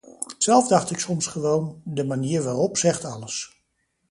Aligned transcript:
Zelf 0.37 0.67
dacht 0.67 0.91
ik 0.91 0.99
soms 0.99 1.27
gewoon: 1.27 1.81
de 1.83 2.03
manier 2.05 2.43
waarop 2.43 2.77
zegt 2.77 3.05
alles. 3.05 3.61